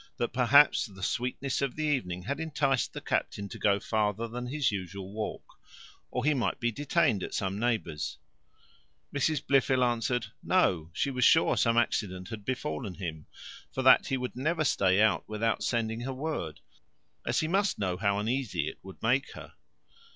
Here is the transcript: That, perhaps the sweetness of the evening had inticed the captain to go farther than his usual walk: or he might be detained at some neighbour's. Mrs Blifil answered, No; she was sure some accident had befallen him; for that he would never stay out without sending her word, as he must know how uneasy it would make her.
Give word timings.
That, 0.17 0.33
perhaps 0.33 0.87
the 0.87 1.03
sweetness 1.03 1.61
of 1.61 1.75
the 1.75 1.83
evening 1.83 2.23
had 2.23 2.39
inticed 2.39 2.91
the 2.93 3.01
captain 3.01 3.47
to 3.49 3.59
go 3.59 3.79
farther 3.79 4.27
than 4.27 4.47
his 4.47 4.71
usual 4.71 5.13
walk: 5.13 5.59
or 6.09 6.25
he 6.25 6.33
might 6.33 6.59
be 6.59 6.71
detained 6.71 7.21
at 7.21 7.35
some 7.35 7.59
neighbour's. 7.59 8.17
Mrs 9.15 9.43
Blifil 9.45 9.83
answered, 9.83 10.25
No; 10.41 10.89
she 10.91 11.11
was 11.11 11.23
sure 11.23 11.55
some 11.55 11.77
accident 11.77 12.29
had 12.29 12.43
befallen 12.45 12.95
him; 12.95 13.27
for 13.71 13.83
that 13.83 14.07
he 14.07 14.17
would 14.17 14.35
never 14.35 14.63
stay 14.63 14.99
out 14.99 15.23
without 15.29 15.61
sending 15.63 15.99
her 16.01 16.13
word, 16.13 16.61
as 17.23 17.41
he 17.41 17.47
must 17.47 17.77
know 17.77 17.95
how 17.97 18.17
uneasy 18.17 18.67
it 18.67 18.79
would 18.81 19.03
make 19.03 19.31
her. 19.33 19.53